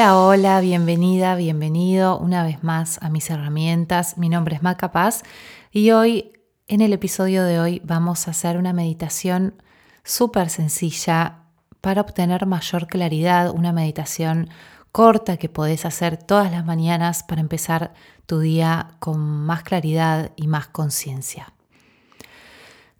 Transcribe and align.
Hola, 0.00 0.16
hola, 0.16 0.60
bienvenida, 0.62 1.34
bienvenido 1.34 2.18
una 2.18 2.42
vez 2.42 2.64
más 2.64 2.98
a 3.02 3.10
mis 3.10 3.28
herramientas. 3.28 4.16
Mi 4.16 4.30
nombre 4.30 4.56
es 4.56 4.62
Maca 4.62 4.92
Paz 4.92 5.24
y 5.72 5.90
hoy, 5.90 6.32
en 6.68 6.80
el 6.80 6.94
episodio 6.94 7.44
de 7.44 7.60
hoy, 7.60 7.82
vamos 7.84 8.26
a 8.26 8.30
hacer 8.30 8.56
una 8.56 8.72
meditación 8.72 9.62
súper 10.02 10.48
sencilla 10.48 11.42
para 11.82 12.00
obtener 12.00 12.46
mayor 12.46 12.86
claridad, 12.86 13.50
una 13.50 13.74
meditación 13.74 14.48
corta 14.90 15.36
que 15.36 15.50
podés 15.50 15.84
hacer 15.84 16.16
todas 16.16 16.50
las 16.50 16.64
mañanas 16.64 17.22
para 17.22 17.42
empezar 17.42 17.92
tu 18.24 18.40
día 18.40 18.92
con 19.00 19.20
más 19.20 19.64
claridad 19.64 20.32
y 20.34 20.46
más 20.46 20.66
conciencia. 20.68 21.52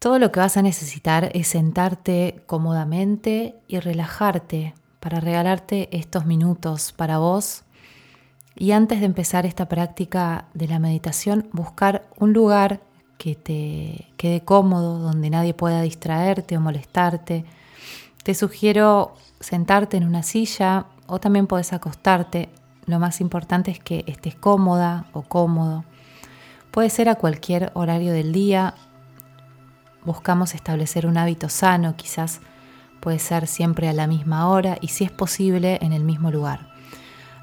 Todo 0.00 0.18
lo 0.18 0.32
que 0.32 0.40
vas 0.40 0.56
a 0.56 0.62
necesitar 0.62 1.30
es 1.32 1.46
sentarte 1.46 2.42
cómodamente 2.46 3.54
y 3.68 3.78
relajarte 3.78 4.74
para 5.08 5.20
regalarte 5.20 5.88
estos 5.96 6.26
minutos 6.26 6.92
para 6.92 7.16
vos. 7.16 7.64
Y 8.54 8.72
antes 8.72 9.00
de 9.00 9.06
empezar 9.06 9.46
esta 9.46 9.66
práctica 9.66 10.48
de 10.52 10.68
la 10.68 10.78
meditación, 10.78 11.48
buscar 11.50 12.06
un 12.18 12.34
lugar 12.34 12.82
que 13.16 13.34
te 13.34 14.12
quede 14.18 14.44
cómodo, 14.44 14.98
donde 14.98 15.30
nadie 15.30 15.54
pueda 15.54 15.80
distraerte 15.80 16.58
o 16.58 16.60
molestarte. 16.60 17.46
Te 18.22 18.34
sugiero 18.34 19.14
sentarte 19.40 19.96
en 19.96 20.04
una 20.04 20.22
silla 20.22 20.84
o 21.06 21.18
también 21.18 21.46
puedes 21.46 21.72
acostarte. 21.72 22.50
Lo 22.84 22.98
más 22.98 23.22
importante 23.22 23.70
es 23.70 23.78
que 23.78 24.04
estés 24.06 24.34
cómoda 24.34 25.06
o 25.14 25.22
cómodo. 25.22 25.86
Puede 26.70 26.90
ser 26.90 27.08
a 27.08 27.14
cualquier 27.14 27.72
horario 27.72 28.12
del 28.12 28.32
día. 28.32 28.74
Buscamos 30.04 30.54
establecer 30.54 31.06
un 31.06 31.16
hábito 31.16 31.48
sano, 31.48 31.96
quizás 31.96 32.42
puede 33.08 33.20
ser 33.20 33.46
siempre 33.46 33.88
a 33.88 33.94
la 33.94 34.06
misma 34.06 34.50
hora 34.50 34.76
y 34.82 34.88
si 34.88 35.02
es 35.02 35.10
posible 35.10 35.78
en 35.80 35.94
el 35.94 36.04
mismo 36.04 36.30
lugar. 36.30 36.68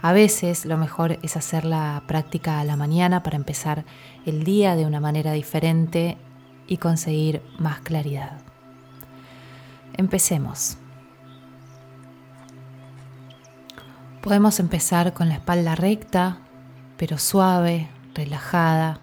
A 0.04 0.14
veces 0.14 0.64
lo 0.64 0.78
mejor 0.78 1.18
es 1.24 1.38
hacer 1.38 1.66
la 1.66 2.04
práctica 2.06 2.60
a 2.60 2.64
la 2.64 2.76
mañana 2.76 3.24
para 3.24 3.36
empezar 3.36 3.84
el 4.28 4.44
día 4.44 4.76
de 4.76 4.86
una 4.86 5.00
manera 5.00 5.32
diferente 5.32 6.20
y 6.68 6.78
conseguir 6.78 7.42
más 7.58 7.80
claridad. 7.80 8.38
Empecemos. 9.98 10.78
Podemos 14.22 14.60
empezar 14.60 15.14
con 15.14 15.30
la 15.30 15.34
espalda 15.34 15.74
recta, 15.74 16.42
pero 16.96 17.18
suave, 17.18 17.90
relajada, 18.14 19.00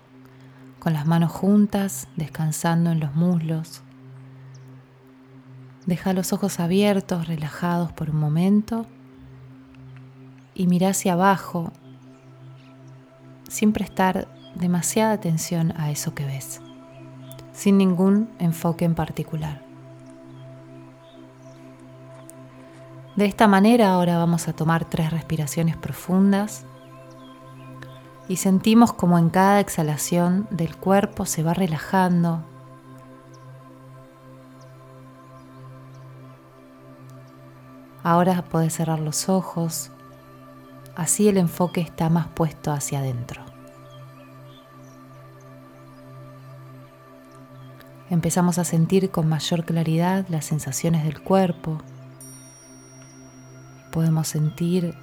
con 0.78 0.92
las 0.92 1.06
manos 1.06 1.32
juntas, 1.32 2.06
descansando 2.14 2.92
en 2.92 3.00
los 3.00 3.16
muslos 3.16 3.82
Deja 5.86 6.12
los 6.12 6.32
ojos 6.32 6.60
abiertos, 6.60 7.26
relajados 7.26 7.92
por 7.92 8.10
un 8.10 8.16
momento 8.16 8.86
y 10.54 10.66
mira 10.66 10.90
hacia 10.90 11.14
abajo 11.14 11.72
sin 13.48 13.72
prestar 13.72 14.28
demasiada 14.54 15.12
atención 15.12 15.72
a 15.76 15.90
eso 15.90 16.14
que 16.14 16.24
ves, 16.24 16.60
sin 17.52 17.78
ningún 17.78 18.30
enfoque 18.38 18.84
en 18.84 18.94
particular. 18.94 19.62
De 23.16 23.26
esta 23.26 23.46
manera 23.46 23.90
ahora 23.90 24.16
vamos 24.16 24.48
a 24.48 24.54
tomar 24.54 24.86
tres 24.86 25.10
respiraciones 25.10 25.76
profundas 25.76 26.64
y 28.26 28.36
sentimos 28.36 28.92
como 28.92 29.18
en 29.18 29.28
cada 29.28 29.60
exhalación 29.60 30.46
del 30.50 30.76
cuerpo 30.76 31.26
se 31.26 31.42
va 31.42 31.52
relajando, 31.52 32.42
Ahora 38.02 38.42
puedes 38.42 38.74
cerrar 38.74 38.98
los 38.98 39.28
ojos, 39.28 39.90
así 40.96 41.28
el 41.28 41.36
enfoque 41.36 41.80
está 41.80 42.08
más 42.08 42.26
puesto 42.28 42.72
hacia 42.72 42.98
adentro. 42.98 43.42
Empezamos 48.10 48.58
a 48.58 48.64
sentir 48.64 49.10
con 49.10 49.28
mayor 49.28 49.64
claridad 49.64 50.26
las 50.28 50.44
sensaciones 50.44 51.04
del 51.04 51.22
cuerpo. 51.22 51.78
Podemos 53.90 54.28
sentir 54.28 54.94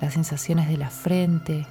las 0.00 0.14
sensaciones 0.14 0.68
de 0.68 0.76
la 0.76 0.90
frente, 0.90 1.66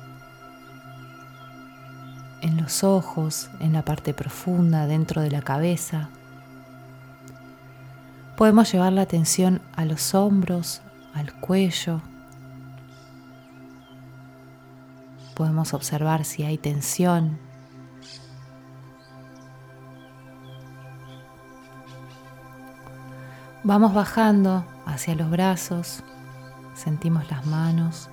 en 2.41 2.61
los 2.61 2.83
ojos, 2.83 3.49
en 3.59 3.73
la 3.73 3.83
parte 3.83 4.13
profunda, 4.13 4.85
dentro 4.85 5.21
de 5.21 5.31
la 5.31 5.41
cabeza. 5.41 6.09
Podemos 8.37 8.71
llevar 8.71 8.91
la 8.91 9.03
atención 9.03 9.61
a 9.75 9.85
los 9.85 10.13
hombros, 10.13 10.81
al 11.13 11.33
cuello. 11.39 12.01
Podemos 15.35 15.73
observar 15.73 16.25
si 16.25 16.43
hay 16.43 16.57
tensión. 16.57 17.39
Vamos 23.63 23.93
bajando 23.93 24.65
hacia 24.85 25.15
los 25.15 25.29
brazos, 25.29 26.03
sentimos 26.75 27.29
las 27.31 27.45
manos 27.47 28.09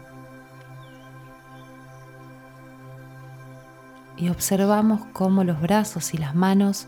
y 4.16 4.28
observamos 4.28 5.02
cómo 5.12 5.42
los 5.44 5.60
brazos 5.60 6.14
y 6.14 6.18
las 6.18 6.34
manos 6.34 6.86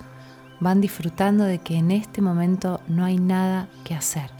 van 0.61 0.81
disfrutando 0.81 1.45
de 1.45 1.59
que 1.59 1.77
en 1.77 1.91
este 1.91 2.23
momento 2.23 2.81
no 2.89 3.05
hay 3.05 3.19
nada 3.19 3.69
que 3.85 3.95
hacer. 3.95 4.31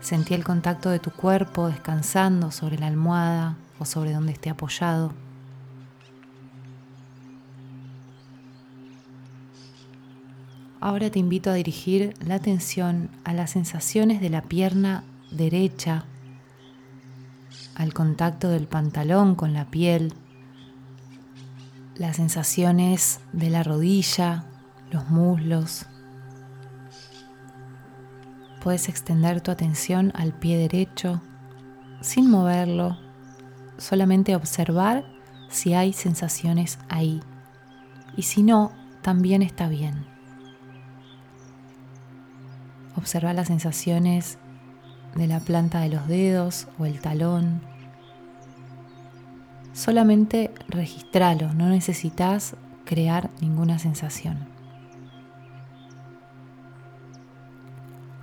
Sentí 0.00 0.32
el 0.32 0.42
contacto 0.42 0.88
de 0.88 1.00
tu 1.00 1.10
cuerpo 1.10 1.68
descansando 1.68 2.50
sobre 2.50 2.78
la 2.78 2.86
almohada 2.86 3.56
o 3.78 3.84
sobre 3.84 4.12
donde 4.12 4.32
esté 4.32 4.48
apoyado. 4.48 5.12
Ahora 10.80 11.10
te 11.10 11.18
invito 11.18 11.50
a 11.50 11.54
dirigir 11.54 12.14
la 12.24 12.36
atención 12.36 13.10
a 13.24 13.34
las 13.34 13.50
sensaciones 13.50 14.20
de 14.20 14.30
la 14.30 14.42
pierna 14.42 15.04
derecha 15.30 16.04
al 17.78 17.94
contacto 17.94 18.48
del 18.50 18.66
pantalón 18.66 19.36
con 19.36 19.54
la 19.54 19.64
piel, 19.70 20.12
las 21.94 22.16
sensaciones 22.16 23.20
de 23.32 23.50
la 23.50 23.62
rodilla, 23.62 24.44
los 24.90 25.08
muslos. 25.08 25.86
Puedes 28.60 28.88
extender 28.88 29.40
tu 29.40 29.52
atención 29.52 30.12
al 30.16 30.32
pie 30.32 30.58
derecho 30.58 31.22
sin 32.00 32.28
moverlo, 32.28 32.98
solamente 33.78 34.34
observar 34.34 35.04
si 35.48 35.74
hay 35.74 35.92
sensaciones 35.92 36.80
ahí. 36.88 37.20
Y 38.16 38.22
si 38.22 38.42
no, 38.42 38.72
también 39.02 39.42
está 39.42 39.68
bien. 39.68 40.04
Observa 42.96 43.32
las 43.32 43.46
sensaciones 43.46 44.38
de 45.14 45.26
la 45.26 45.40
planta 45.40 45.80
de 45.80 45.88
los 45.88 46.06
dedos 46.08 46.68
o 46.78 46.86
el 46.86 47.00
talón. 47.00 47.67
Solamente 49.78 50.50
registralo, 50.66 51.54
no 51.54 51.68
necesitas 51.68 52.56
crear 52.84 53.30
ninguna 53.40 53.78
sensación. 53.78 54.48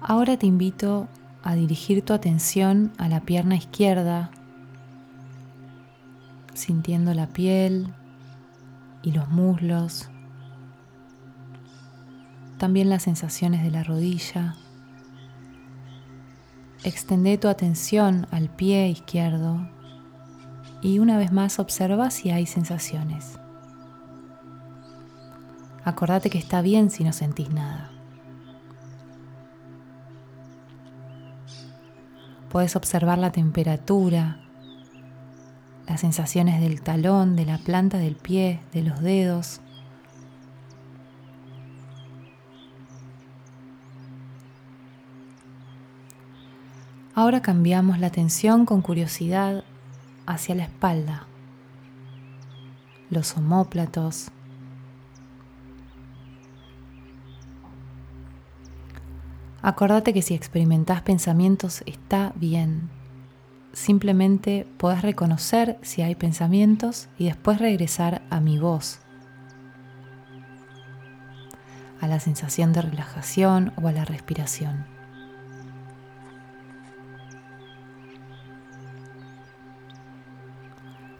Ahora 0.01 0.35
te 0.35 0.47
invito 0.47 1.07
a 1.43 1.55
dirigir 1.55 2.03
tu 2.03 2.11
atención 2.11 2.91
a 2.97 3.07
la 3.07 3.22
pierna 3.22 3.55
izquierda, 3.55 4.31
sintiendo 6.53 7.13
la 7.13 7.28
piel 7.28 7.93
y 9.01 9.13
los 9.13 9.29
muslos, 9.29 10.09
también 12.58 12.90
las 12.90 13.03
sensaciones 13.03 13.63
de 13.63 13.72
la 13.72 13.85
rodilla. 13.85 14.58
Extende 16.84 17.37
tu 17.37 17.47
atención 17.47 18.28
al 18.31 18.49
pie 18.49 18.90
izquierdo 18.90 19.73
y 20.81 20.99
una 20.99 21.17
vez 21.17 21.31
más 21.31 21.59
observa 21.59 22.11
si 22.11 22.31
hay 22.31 22.45
sensaciones. 22.45 23.39
Acordate 25.83 26.29
que 26.29 26.37
está 26.37 26.61
bien 26.61 26.89
si 26.89 27.03
no 27.03 27.13
sentís 27.13 27.49
nada. 27.51 27.91
Puedes 32.49 32.75
observar 32.75 33.17
la 33.17 33.31
temperatura, 33.31 34.39
las 35.87 36.01
sensaciones 36.01 36.59
del 36.59 36.81
talón, 36.81 37.35
de 37.35 37.45
la 37.45 37.57
planta 37.57 37.97
del 37.97 38.16
pie, 38.16 38.61
de 38.73 38.81
los 38.81 39.01
dedos. 39.01 39.61
Ahora 47.13 47.41
cambiamos 47.41 47.99
la 47.99 48.07
atención 48.07 48.66
con 48.66 48.81
curiosidad 48.81 49.63
hacia 50.25 50.55
la 50.55 50.63
espalda, 50.63 51.27
los 53.09 53.35
homóplatos, 53.37 54.31
Acordate 59.66 60.13
que 60.13 60.22
si 60.22 60.35
experimentás 60.35 61.01
pensamientos 61.01 61.81
está 61.87 62.33
bien. 62.35 62.91
Simplemente 63.73 64.67
podés 64.77 65.01
reconocer 65.01 65.79
si 65.81 66.03
hay 66.03 66.13
pensamientos 66.13 67.09
y 67.17 67.25
después 67.25 67.57
regresar 67.57 68.22
a 68.29 68.39
mi 68.39 68.59
voz, 68.59 68.99
a 71.99 72.07
la 72.07 72.19
sensación 72.19 72.73
de 72.73 72.83
relajación 72.83 73.73
o 73.81 73.87
a 73.87 73.91
la 73.91 74.05
respiración. 74.05 74.95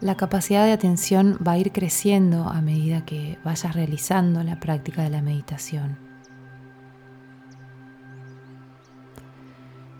La 0.06 0.14
capacidad 0.14 0.66
de 0.66 0.72
atención 0.72 1.40
va 1.40 1.54
a 1.54 1.58
ir 1.58 1.72
creciendo 1.72 2.48
a 2.48 2.62
medida 2.62 3.06
que 3.06 3.40
vayas 3.44 3.74
realizando 3.74 4.44
la 4.44 4.60
práctica 4.60 5.02
de 5.02 5.10
la 5.10 5.24
meditación. 5.24 5.98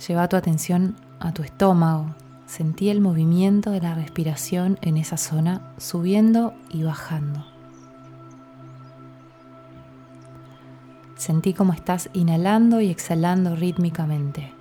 Lleva 0.08 0.30
tu 0.30 0.36
atención 0.36 0.96
a 1.20 1.34
tu 1.34 1.42
estómago. 1.42 2.14
Sentí 2.46 2.90
el 2.90 3.02
movimiento 3.02 3.72
de 3.72 3.82
la 3.82 3.96
respiración 3.96 4.78
en 4.84 4.98
esa 4.98 5.18
zona 5.18 5.74
subiendo 5.80 6.54
y 6.70 6.84
bajando. 6.84 7.44
Sentí 11.16 11.56
cómo 11.56 11.74
estás 11.74 12.12
inhalando 12.14 12.80
y 12.80 12.92
exhalando 12.92 13.56
rítmicamente. 13.56 14.54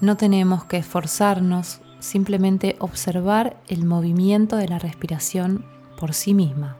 No 0.00 0.16
tenemos 0.16 0.64
que 0.64 0.78
esforzarnos, 0.78 1.82
simplemente 2.06 2.76
observar 2.78 3.56
el 3.68 3.84
movimiento 3.84 4.56
de 4.56 4.68
la 4.68 4.78
respiración 4.78 5.66
por 5.98 6.14
sí 6.14 6.34
misma. 6.34 6.76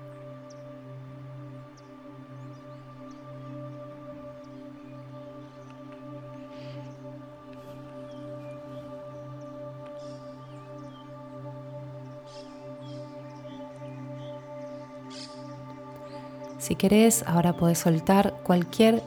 Si 16.59 16.75
querés, 16.75 17.23
ahora 17.27 17.57
podés 17.57 17.79
soltar 17.79 18.41
cualquier 18.43 19.03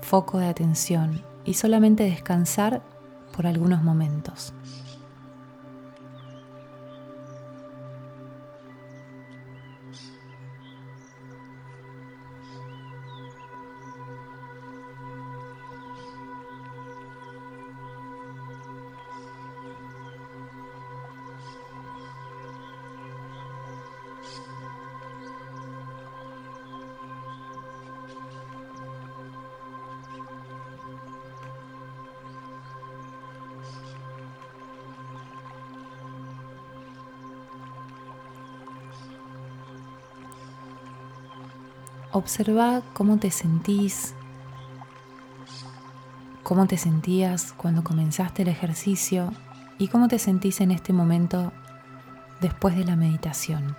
foco 0.00 0.38
de 0.38 0.46
atención 0.46 1.22
y 1.44 1.54
solamente 1.54 2.04
descansar 2.04 2.82
por 3.36 3.46
algunos 3.46 3.82
momentos. 3.82 4.54
Observa 42.12 42.82
cómo 42.92 43.18
te 43.18 43.30
sentís, 43.30 44.14
cómo 46.42 46.66
te 46.66 46.76
sentías 46.76 47.52
cuando 47.52 47.84
comenzaste 47.84 48.42
el 48.42 48.48
ejercicio 48.48 49.32
y 49.78 49.86
cómo 49.86 50.08
te 50.08 50.18
sentís 50.18 50.60
en 50.60 50.72
este 50.72 50.92
momento 50.92 51.52
después 52.40 52.74
de 52.74 52.84
la 52.84 52.96
meditación. 52.96 53.76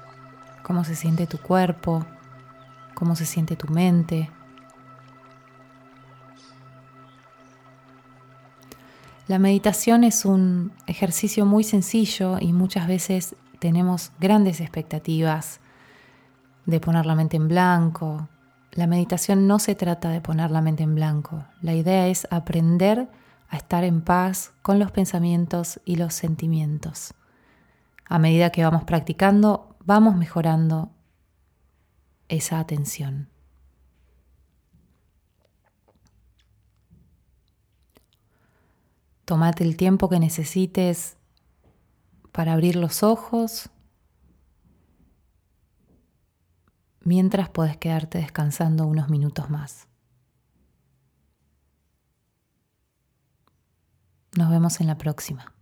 Cómo 0.63 0.85
se 0.85 0.95
siente 0.95 1.27
tu 1.27 1.39
cuerpo, 1.39 2.05
cómo 2.95 3.17
se 3.17 3.25
siente 3.25 3.57
tu 3.57 3.67
mente. 3.67 4.29
La 9.27 9.39
meditación 9.39 10.05
es 10.05 10.23
un 10.23 10.71
ejercicio 10.87 11.45
muy 11.45 11.65
sencillo 11.65 12.37
y 12.39 12.53
muchas 12.53 12.87
veces 12.87 13.35
tenemos 13.59 14.13
grandes 14.21 14.61
expectativas 14.61 15.59
de 16.65 16.79
poner 16.79 17.05
la 17.05 17.15
mente 17.15 17.37
en 17.37 17.47
blanco. 17.47 18.29
La 18.71 18.87
meditación 18.87 19.47
no 19.47 19.59
se 19.59 19.75
trata 19.75 20.09
de 20.09 20.21
poner 20.21 20.51
la 20.51 20.61
mente 20.61 20.83
en 20.83 20.95
blanco. 20.95 21.45
La 21.61 21.73
idea 21.73 22.07
es 22.07 22.27
aprender 22.31 23.09
a 23.49 23.57
estar 23.57 23.83
en 23.83 24.01
paz 24.01 24.53
con 24.61 24.79
los 24.79 24.91
pensamientos 24.91 25.81
y 25.85 25.97
los 25.97 26.13
sentimientos. 26.13 27.13
A 28.05 28.19
medida 28.19 28.49
que 28.49 28.63
vamos 28.63 28.83
practicando, 28.83 29.75
vamos 29.85 30.15
mejorando 30.15 30.91
esa 32.29 32.59
atención. 32.59 33.29
Tómate 39.25 39.63
el 39.63 39.77
tiempo 39.77 40.09
que 40.09 40.19
necesites 40.19 41.17
para 42.31 42.53
abrir 42.53 42.75
los 42.75 43.03
ojos 43.03 43.69
mientras 47.01 47.49
puedes 47.49 47.77
quedarte 47.77 48.19
descansando 48.19 48.85
unos 48.85 49.09
minutos 49.09 49.49
más. 49.49 49.87
Nos 54.37 54.49
vemos 54.49 54.79
en 54.79 54.87
la 54.87 54.97
próxima. 54.97 55.53